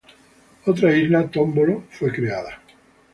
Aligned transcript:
Otra 0.65 0.97
isla, 0.97 1.29
"Tómbolo", 1.29 1.83
fue 1.91 2.11
creada. 2.11 2.59